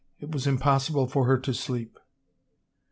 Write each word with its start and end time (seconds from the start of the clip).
It 0.19 0.31
was 0.31 0.47
impossible 0.47 1.05
for 1.05 1.25
her 1.27 1.37
to 1.37 1.53
sleep. 1.53 1.99